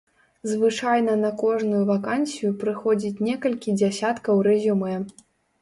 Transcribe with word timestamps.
Звычайна 0.51 1.17
на 1.25 1.31
кожную 1.41 1.83
вакансію 1.91 2.53
прыходзіць 2.63 3.23
некалькі 3.29 3.77
дзясяткаў 3.83 4.43
рэзюмэ. 4.49 4.93